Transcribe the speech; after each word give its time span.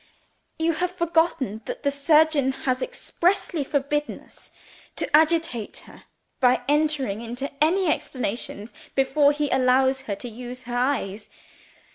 You 0.57 0.71
have 0.73 0.95
forgotten 0.95 1.61
that 1.65 1.83
the 1.83 1.91
surgeon 1.91 2.53
has 2.53 2.81
expressly 2.81 3.63
forbidden 3.63 4.19
us 4.21 4.51
to 4.95 5.07
agitate 5.15 5.83
her 5.85 6.05
by 6.39 6.63
entering 6.67 7.21
into 7.21 7.51
any 7.63 7.87
explanations 7.87 8.73
before 8.95 9.31
he 9.31 9.51
allows 9.51 10.01
her 10.09 10.15
to 10.15 10.27
use 10.27 10.63
her 10.63 10.75
eyes. 10.75 11.29